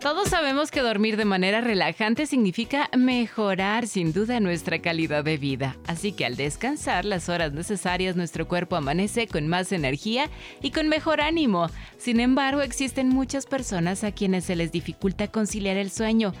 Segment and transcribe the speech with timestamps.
[0.00, 5.76] Todos sabemos que dormir de manera relajante significa mejorar sin duda nuestra calidad de vida,
[5.86, 10.30] así que al descansar las horas necesarias nuestro cuerpo amanece con más energía
[10.62, 11.68] y con mejor ánimo.
[11.98, 16.32] Sin embargo, existen muchas personas a quienes se les dificulta conciliar el sueño.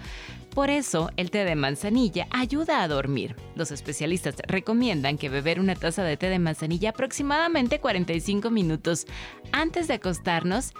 [0.54, 3.36] Por eso, el té de manzanilla ayuda a dormir.
[3.56, 9.06] Los especialistas recomiendan que beber una taza de té de manzanilla aproximadamente 45 minutos
[9.52, 10.72] antes de acostarnos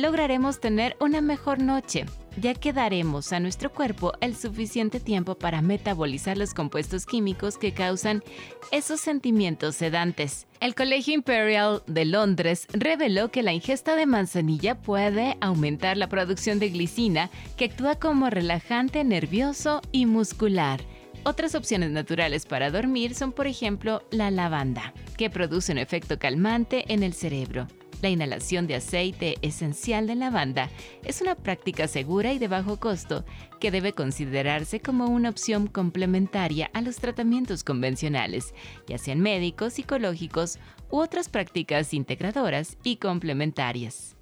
[0.00, 5.62] lograremos tener una mejor noche, ya que daremos a nuestro cuerpo el suficiente tiempo para
[5.62, 8.22] metabolizar los compuestos químicos que causan
[8.70, 10.46] esos sentimientos sedantes.
[10.60, 16.58] El Colegio Imperial de Londres reveló que la ingesta de manzanilla puede aumentar la producción
[16.58, 20.80] de glicina, que actúa como relajante nervioso y muscular.
[21.22, 26.92] Otras opciones naturales para dormir son, por ejemplo, la lavanda, que produce un efecto calmante
[26.92, 27.68] en el cerebro.
[28.02, 30.70] La inhalación de aceite esencial de lavanda
[31.04, 33.24] es una práctica segura y de bajo costo
[33.60, 38.54] que debe considerarse como una opción complementaria a los tratamientos convencionales,
[38.86, 40.58] ya sean médicos, psicológicos
[40.90, 44.16] u otras prácticas integradoras y complementarias.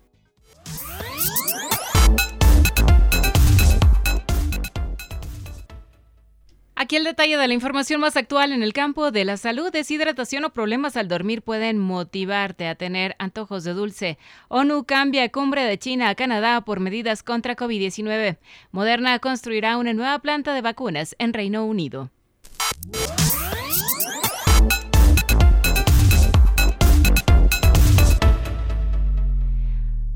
[6.80, 9.72] Aquí el detalle de la información más actual en el campo de la salud.
[9.72, 14.16] Deshidratación o problemas al dormir pueden motivarte a tener antojos de dulce.
[14.46, 18.38] ONU cambia cumbre de China a Canadá por medidas contra COVID-19.
[18.70, 22.12] Moderna construirá una nueva planta de vacunas en Reino Unido.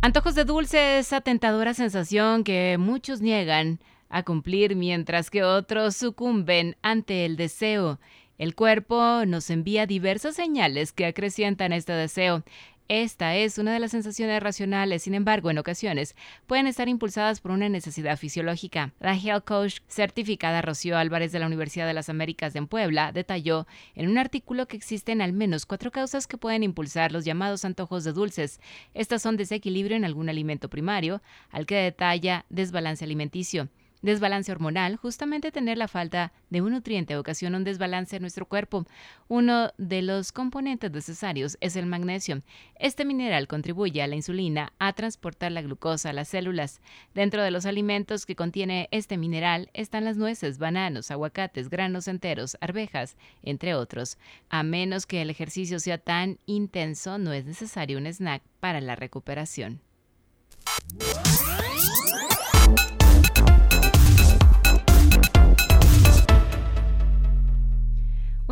[0.00, 3.80] Antojos de dulce, esa tentadora sensación que muchos niegan
[4.12, 7.98] a cumplir mientras que otros sucumben ante el deseo.
[8.38, 12.44] El cuerpo nos envía diversas señales que acrecientan este deseo.
[12.88, 16.14] Esta es una de las sensaciones racionales, sin embargo, en ocasiones
[16.46, 18.92] pueden estar impulsadas por una necesidad fisiológica.
[19.00, 19.48] La health
[19.88, 24.68] certificada Rocío Álvarez de la Universidad de las Américas en Puebla detalló en un artículo
[24.68, 28.60] que existen al menos cuatro causas que pueden impulsar los llamados antojos de dulces.
[28.92, 33.70] Estas son desequilibrio en algún alimento primario, al que detalla desbalance alimenticio
[34.02, 38.84] Desbalance hormonal, justamente tener la falta de un nutriente ocasiona un desbalance en nuestro cuerpo.
[39.28, 42.42] Uno de los componentes necesarios es el magnesio.
[42.74, 46.80] Este mineral contribuye a la insulina a transportar la glucosa a las células.
[47.14, 52.56] Dentro de los alimentos que contiene este mineral están las nueces, bananos, aguacates, granos enteros,
[52.60, 54.18] arvejas, entre otros.
[54.50, 58.96] A menos que el ejercicio sea tan intenso, no es necesario un snack para la
[58.96, 59.80] recuperación.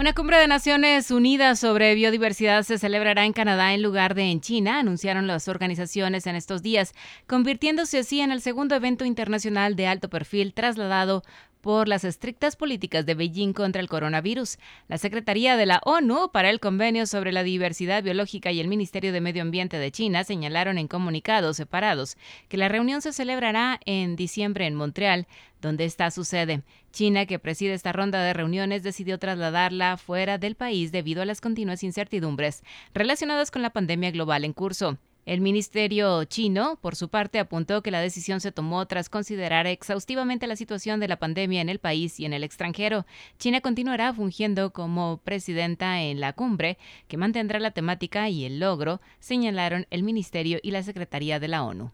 [0.01, 4.41] Una cumbre de Naciones Unidas sobre biodiversidad se celebrará en Canadá en lugar de en
[4.41, 6.95] China, anunciaron las organizaciones en estos días,
[7.27, 11.23] convirtiéndose así en el segundo evento internacional de alto perfil trasladado
[11.61, 14.59] por las estrictas políticas de Beijing contra el coronavirus.
[14.89, 19.13] La Secretaría de la ONU para el Convenio sobre la Diversidad Biológica y el Ministerio
[19.13, 22.17] de Medio Ambiente de China señalaron en comunicados separados
[22.49, 25.27] que la reunión se celebrará en diciembre en Montreal,
[25.61, 26.63] donde está su sede.
[26.93, 31.41] China, que preside esta ronda de reuniones, decidió trasladarla fuera del país debido a las
[31.41, 32.63] continuas incertidumbres
[32.95, 34.99] relacionadas con la pandemia global en curso.
[35.31, 40.49] El ministerio chino, por su parte, apuntó que la decisión se tomó tras considerar exhaustivamente
[40.49, 43.07] la situación de la pandemia en el país y en el extranjero.
[43.39, 49.01] China continuará fungiendo como presidenta en la cumbre, que mantendrá la temática y el logro,
[49.21, 51.93] señalaron el ministerio y la Secretaría de la ONU.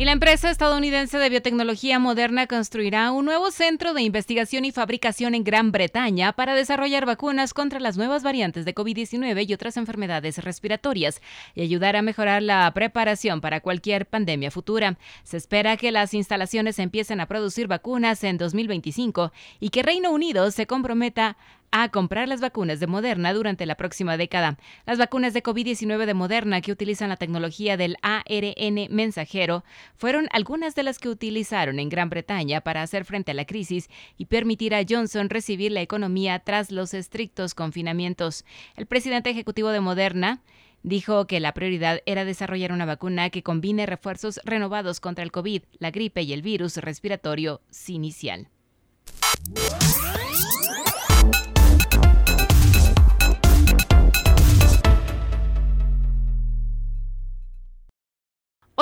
[0.00, 5.34] Y la empresa estadounidense de biotecnología moderna construirá un nuevo centro de investigación y fabricación
[5.34, 10.42] en Gran Bretaña para desarrollar vacunas contra las nuevas variantes de COVID-19 y otras enfermedades
[10.42, 11.20] respiratorias
[11.54, 14.96] y ayudar a mejorar la preparación para cualquier pandemia futura.
[15.22, 20.50] Se espera que las instalaciones empiecen a producir vacunas en 2025 y que Reino Unido
[20.50, 21.36] se comprometa
[21.72, 24.58] a comprar las vacunas de Moderna durante la próxima década.
[24.86, 29.64] Las vacunas de COVID-19 de Moderna que utilizan la tecnología del ARN mensajero
[29.96, 33.88] fueron algunas de las que utilizaron en Gran Bretaña para hacer frente a la crisis
[34.16, 38.44] y permitir a Johnson recibir la economía tras los estrictos confinamientos.
[38.76, 40.40] El presidente ejecutivo de Moderna,
[40.82, 45.62] Dijo que la prioridad era desarrollar una vacuna que combine refuerzos renovados contra el COVID,
[45.78, 48.48] la gripe y el virus respiratorio sinicial.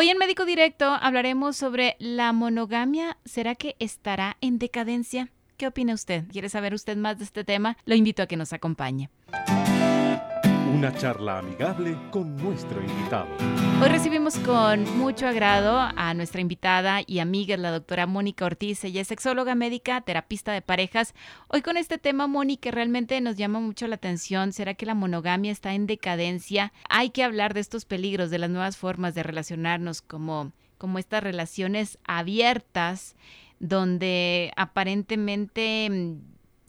[0.00, 3.18] Hoy en Médico Directo hablaremos sobre la monogamia.
[3.24, 5.32] ¿Será que estará en decadencia?
[5.56, 6.22] ¿Qué opina usted?
[6.30, 7.76] ¿Quiere saber usted más de este tema?
[7.84, 9.10] Lo invito a que nos acompañe.
[10.78, 13.26] Una charla amigable con nuestro invitado.
[13.82, 18.84] Hoy recibimos con mucho agrado a nuestra invitada y amiga, la doctora Mónica Ortiz.
[18.84, 21.14] Ella es sexóloga médica, terapista de parejas.
[21.48, 24.52] Hoy con este tema, Mónica, realmente nos llama mucho la atención.
[24.52, 26.72] ¿Será que la monogamia está en decadencia?
[26.88, 31.24] Hay que hablar de estos peligros, de las nuevas formas de relacionarnos, como, como estas
[31.24, 33.16] relaciones abiertas,
[33.58, 36.20] donde aparentemente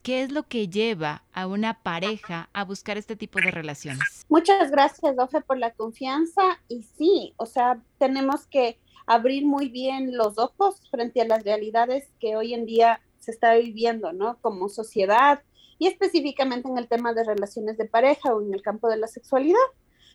[0.02, 4.26] ¿Qué es lo que lleva a una pareja a buscar este tipo de relaciones?
[4.30, 6.42] Muchas gracias, Dofe, por la confianza.
[6.68, 12.08] Y sí, o sea, tenemos que abrir muy bien los ojos frente a las realidades
[12.20, 14.38] que hoy en día se está viviendo, ¿no?
[14.42, 15.42] Como sociedad
[15.78, 19.08] y específicamente en el tema de relaciones de pareja o en el campo de la
[19.08, 19.58] sexualidad,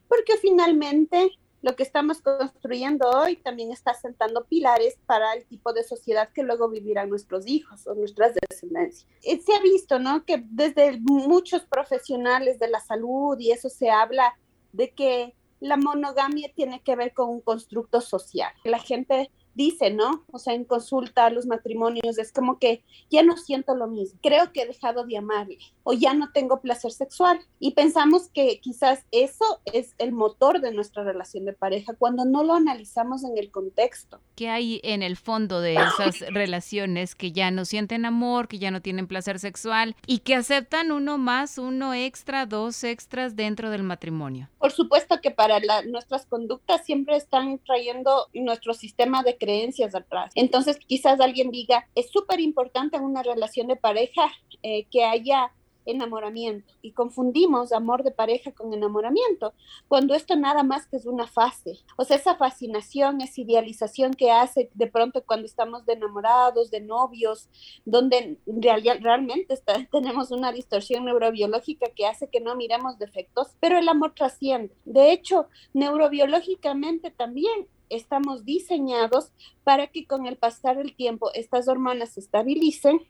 [0.09, 1.33] porque finalmente
[1.65, 6.43] lo que estamos construyendo hoy también está sentando pilares para el tipo de sociedad que
[6.43, 9.11] luego vivirán nuestros hijos o nuestras descendencias.
[9.23, 10.27] Eh, se ha visto, ¿no?
[10.27, 14.37] Que desde muchos profesionales de la salud y eso se habla
[14.73, 18.53] de que la monogamia tiene que ver con un constructo social.
[18.65, 20.25] La gente dice, ¿no?
[20.33, 24.19] O sea, en consulta a los matrimonios es como que ya no siento lo mismo,
[24.23, 28.61] creo que he dejado de amarle o ya no tengo placer sexual y pensamos que
[28.61, 33.39] quizás eso es el motor de nuestra relación de pareja cuando no lo analizamos en
[33.39, 34.21] el contexto.
[34.35, 38.71] ¿Qué hay en el fondo de esas relaciones que ya no sienten amor, que ya
[38.71, 43.83] no tienen placer sexual y que aceptan uno más, uno extra, dos extras dentro del
[43.83, 44.49] matrimonio?
[44.59, 50.33] Por supuesto que para nuestras conductas siempre están trayendo nuestro sistema de creencias atrás.
[50.35, 54.31] Entonces, quizás alguien diga, es súper importante en una relación de pareja
[54.63, 55.51] eh, que haya
[55.87, 59.53] enamoramiento y confundimos amor de pareja con enamoramiento,
[59.89, 61.79] cuando esto nada más que es una fase.
[61.97, 66.81] O sea, esa fascinación, esa idealización que hace de pronto cuando estamos de enamorados, de
[66.81, 67.49] novios,
[67.85, 69.59] donde realmente
[69.93, 74.75] tenemos una distorsión neurobiológica que hace que no miremos defectos, pero el amor trasciende.
[74.85, 79.33] De hecho, neurobiológicamente también estamos diseñados
[79.63, 83.01] para que con el pasar del tiempo estas hormonas se estabilicen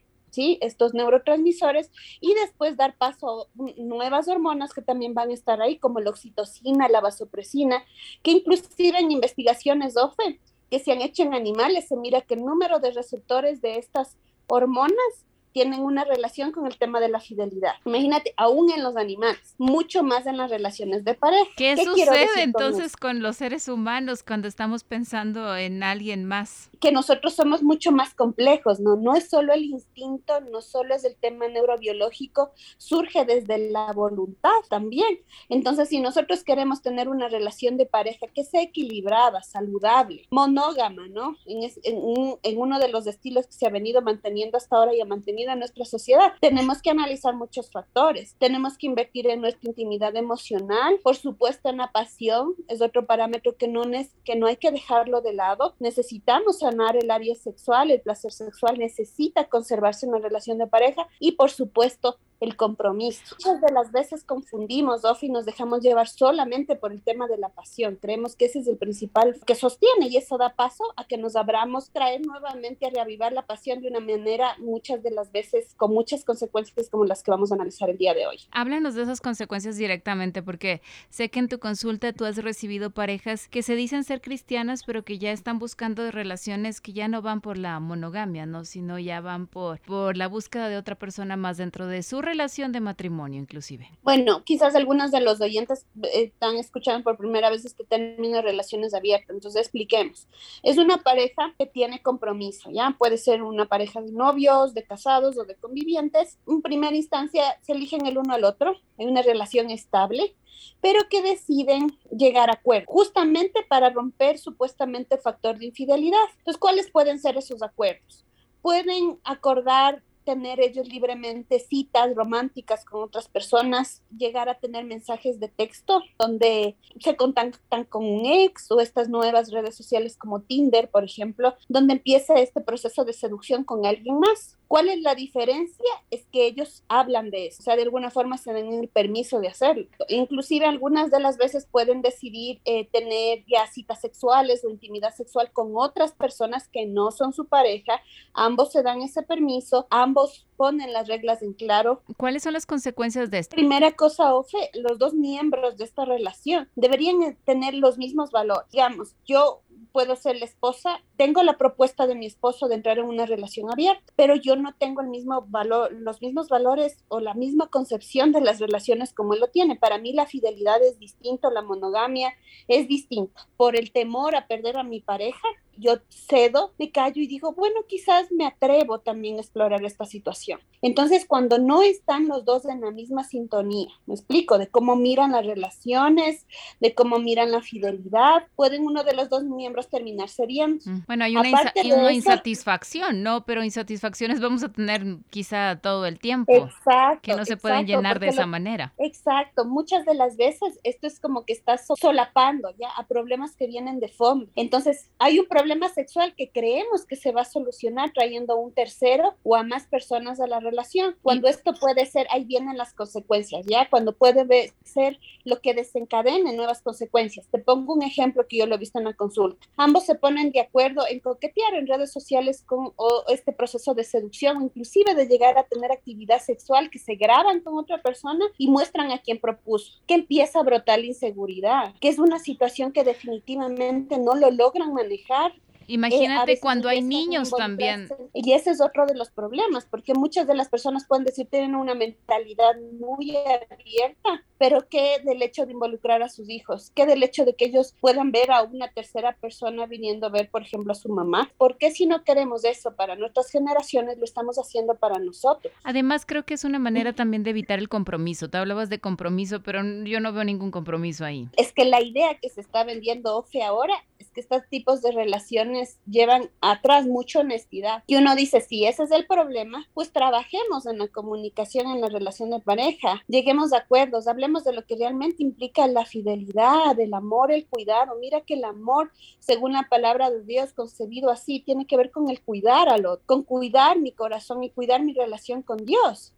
[0.61, 1.91] estos neurotransmisores
[2.21, 6.09] y después dar paso a nuevas hormonas que también van a estar ahí, como la
[6.09, 7.83] oxitocina, la vasopresina,
[8.21, 10.39] que inclusive en investigaciones OFE
[10.69, 14.17] que se han hecho en animales se mira que el número de receptores de estas
[14.47, 17.75] hormonas tienen una relación con el tema de la fidelidad.
[17.85, 21.49] Imagínate, aún en los animales, mucho más en las relaciones de pareja.
[21.55, 26.69] ¿Qué, sucede entonces con, los seres humanos cuando estamos pensando en alguien más?
[26.81, 28.97] Que nosotros somos mucho más complejos, ¿no?
[28.97, 34.49] No es solo el instinto, no solo es el tema neurobiológico, surge desde la voluntad
[34.69, 35.21] también.
[35.47, 41.37] Entonces, si nosotros queremos tener una relación de pareja que sea equilibrada, saludable, monógama, ¿no?
[41.45, 44.99] En, en, en uno de los estilos que se ha venido manteniendo hasta ahora y
[44.99, 46.33] ha mantenido a nuestra sociedad.
[46.41, 48.35] Tenemos que analizar muchos factores.
[48.39, 53.55] Tenemos que invertir en nuestra intimidad emocional, por supuesto en la pasión, es otro parámetro
[53.57, 53.83] que no,
[54.23, 55.75] que no hay que dejarlo de lado.
[55.79, 61.07] Necesitamos sanar el área sexual, el placer sexual necesita conservarse en una relación de pareja
[61.19, 63.21] y por supuesto el compromiso.
[63.31, 67.49] Muchas de las veces confundimos, Ofi, nos dejamos llevar solamente por el tema de la
[67.49, 67.97] pasión.
[68.01, 71.35] Creemos que ese es el principal que sostiene y eso da paso a que nos
[71.35, 75.93] abramos, traer nuevamente a reavivar la pasión de una manera muchas de las veces con
[75.93, 78.39] muchas consecuencias como las que vamos a analizar el día de hoy.
[78.51, 83.47] Háblanos de esas consecuencias directamente porque sé que en tu consulta tú has recibido parejas
[83.47, 87.41] que se dicen ser cristianas pero que ya están buscando relaciones que ya no van
[87.41, 88.65] por la monogamia, ¿no?
[88.65, 92.71] sino ya van por, por la búsqueda de otra persona más dentro de su relación
[92.71, 93.89] de matrimonio inclusive?
[94.03, 98.93] Bueno, quizás algunos de los oyentes eh, están escuchando por primera vez este término relaciones
[98.93, 100.27] abiertas, entonces expliquemos.
[100.63, 102.95] Es una pareja que tiene compromiso, ¿ya?
[102.97, 106.37] Puede ser una pareja de novios, de casados o de convivientes.
[106.47, 110.35] En primera instancia se eligen el uno al otro, en una relación estable,
[110.81, 116.25] pero que deciden llegar a acuerdos, justamente para romper supuestamente factor de infidelidad.
[116.37, 118.25] Entonces, ¿cuáles pueden ser esos acuerdos?
[118.61, 125.47] Pueden acordar tener ellos libremente citas románticas con otras personas, llegar a tener mensajes de
[125.47, 131.03] texto donde se contactan con un ex o estas nuevas redes sociales como Tinder, por
[131.03, 134.57] ejemplo, donde empieza este proceso de seducción con alguien más.
[134.67, 135.85] ¿Cuál es la diferencia?
[136.09, 139.39] Es que ellos hablan de eso, o sea, de alguna forma se dan el permiso
[139.39, 139.85] de hacerlo.
[140.09, 145.51] Inclusive algunas de las veces pueden decidir eh, tener ya citas sexuales o intimidad sexual
[145.53, 148.01] con otras personas que no son su pareja.
[148.33, 150.14] Ambos se dan ese permiso, ambos
[150.57, 152.01] ponen las reglas en claro.
[152.17, 153.55] ¿Cuáles son las consecuencias de esto?
[153.55, 158.69] Primera cosa, Ofe, los dos miembros de esta relación deberían tener los mismos valores.
[158.71, 163.05] Digamos, yo puedo ser la esposa, tengo la propuesta de mi esposo de entrar en
[163.05, 167.33] una relación abierta, pero yo no tengo el mismo valor, los mismos valores o la
[167.33, 169.77] misma concepción de las relaciones como él lo tiene.
[169.77, 172.33] Para mí la fidelidad es distinta, la monogamia
[172.67, 173.47] es distinta.
[173.55, 177.81] Por el temor a perder a mi pareja, yo cedo, me callo y digo, bueno,
[177.87, 180.59] quizás me atrevo también a explorar esta situación.
[180.81, 185.31] Entonces, cuando no están los dos en la misma sintonía, me explico, de cómo miran
[185.31, 186.45] las relaciones,
[186.79, 190.79] de cómo miran la fidelidad, pueden uno de los dos miembros terminar bien.
[190.83, 193.45] Mm, bueno, hay una, insatisfacción, ¿no?
[193.45, 196.53] Pero insatisfacciones vamos a tener quizá todo el tiempo.
[196.53, 197.21] Exacto.
[197.21, 198.93] Que no se pueden llenar de esa manera.
[198.97, 199.65] Exacto.
[199.65, 203.99] Muchas de las veces esto es como que estás solapando ya a problemas que vienen
[203.99, 204.47] de fondo.
[204.55, 208.55] Entonces, hay un problema problema sexual que creemos que se va a solucionar trayendo a
[208.55, 211.15] un tercero o a más personas a la relación.
[211.23, 213.89] Cuando esto puede ser, ahí vienen las consecuencias, ¿ya?
[213.89, 217.47] Cuando puede ser lo que desencadene nuevas consecuencias.
[217.47, 219.65] Te pongo un ejemplo que yo lo he visto en la consulta.
[219.75, 222.93] Ambos se ponen de acuerdo en coquetear en redes sociales con
[223.29, 227.75] este proceso de seducción, inclusive de llegar a tener actividad sexual que se graban con
[227.75, 232.19] otra persona y muestran a quien propuso, que empieza a brotar la inseguridad, que es
[232.19, 235.54] una situación que definitivamente no lo logran manejar
[235.87, 238.09] Imagínate cuando hay niños también.
[238.33, 241.75] Y ese es otro de los problemas, porque muchas de las personas pueden decir tienen
[241.75, 246.91] una mentalidad muy abierta, pero ¿qué del hecho de involucrar a sus hijos?
[246.95, 250.49] ¿Qué del hecho de que ellos puedan ver a una tercera persona viniendo a ver,
[250.49, 251.51] por ejemplo, a su mamá?
[251.57, 255.73] ¿Por qué si no queremos eso para nuestras generaciones, lo estamos haciendo para nosotros?
[255.83, 258.49] Además, creo que es una manera también de evitar el compromiso.
[258.49, 261.49] Te hablabas de compromiso, pero yo no veo ningún compromiso ahí.
[261.57, 265.11] Es que la idea que se está vendiendo OFE ahora es que estos tipos de
[265.11, 265.74] relaciones
[266.05, 268.03] llevan atrás mucha honestidad.
[268.07, 272.09] Y uno dice, si ese es el problema, pues trabajemos en la comunicación, en la
[272.09, 277.13] relación de pareja, lleguemos a acuerdos, hablemos de lo que realmente implica la fidelidad, el
[277.13, 278.15] amor, el cuidado.
[278.19, 282.29] Mira que el amor, según la palabra de Dios, concebido así, tiene que ver con
[282.29, 286.34] el cuidar al otro, con cuidar mi corazón y cuidar mi relación con Dios.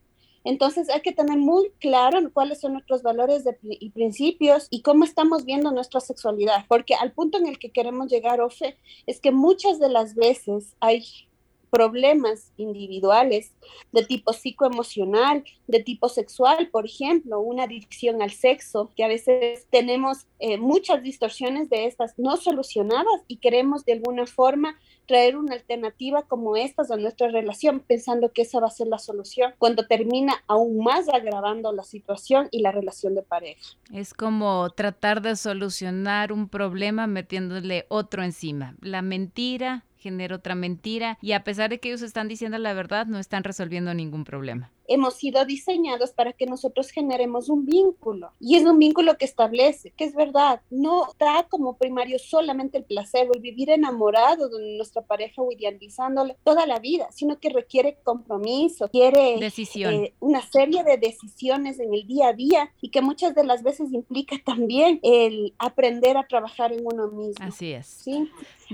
[0.47, 5.43] Entonces hay que tener muy claro cuáles son nuestros valores y principios y cómo estamos
[5.43, 8.77] viendo nuestra sexualidad, porque al punto en el que queremos llegar, Ofe,
[9.07, 11.03] es que muchas de las veces hay
[11.77, 13.53] problemas individuales
[13.91, 19.67] de tipo psicoemocional, de tipo sexual, por ejemplo, una adicción al sexo, que a veces
[19.69, 25.53] tenemos eh, muchas distorsiones de estas no solucionadas y queremos de alguna forma traer una
[25.53, 29.85] alternativa como estas a nuestra relación, pensando que esa va a ser la solución, cuando
[29.85, 33.61] termina aún más agravando la situación y la relación de pareja.
[33.93, 38.75] Es como tratar de solucionar un problema metiéndole otro encima.
[38.81, 43.07] La mentira, genera otra mentira y a pesar de que ellos están diciendo la verdad,
[43.07, 48.31] no están resolviendo ningún problema hemos sido diseñados para que nosotros generemos un vínculo.
[48.39, 52.85] Y es un vínculo que establece, que es verdad, no da como primario solamente el
[52.85, 57.49] placer o el vivir enamorado de nuestra pareja o idealizándole toda la vida, sino que
[57.49, 59.93] requiere compromiso, quiere Decisión.
[59.93, 63.63] Eh, una serie de decisiones en el día a día y que muchas de las
[63.63, 67.45] veces implica también el aprender a trabajar en uno mismo.
[67.45, 67.87] Así es.
[67.87, 68.29] ¿sí?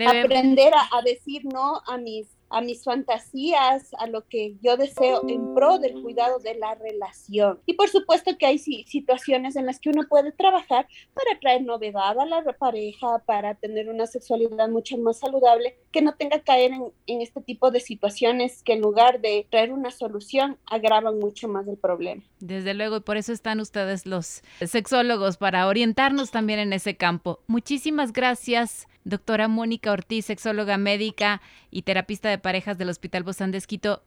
[0.06, 5.22] Aprender a, a decir no a mis a mis fantasías, a lo que yo deseo
[5.28, 7.60] en pro del cuidado de la relación.
[7.66, 12.20] Y por supuesto que hay situaciones en las que uno puede trabajar para traer novedad
[12.20, 16.72] a la pareja, para tener una sexualidad mucho más saludable, que no tenga que caer
[16.72, 21.48] en, en este tipo de situaciones que en lugar de traer una solución agravan mucho
[21.48, 22.22] más el problema.
[22.40, 27.40] Desde luego, y por eso están ustedes los sexólogos, para orientarnos también en ese campo.
[27.48, 31.42] Muchísimas gracias doctora Mónica Ortiz, sexóloga médica
[31.72, 33.62] y terapista de parejas del Hospital Bozán de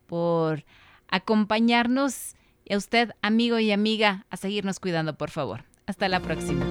[0.06, 0.64] por
[1.08, 2.34] acompañarnos
[2.64, 5.64] y a usted, amigo y amiga, a seguirnos cuidando, por favor.
[5.86, 6.66] Hasta la próxima.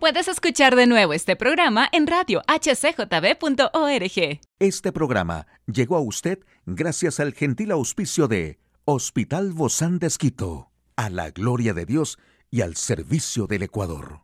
[0.00, 4.40] Puedes escuchar de nuevo este programa en radio hcjb.org.
[4.58, 10.10] Este programa llegó a usted gracias al gentil auspicio de Hospital Bozán de
[10.96, 12.18] a la gloria de Dios
[12.50, 14.22] y al servicio del Ecuador.